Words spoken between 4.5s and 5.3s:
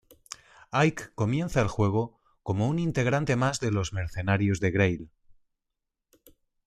de Greil".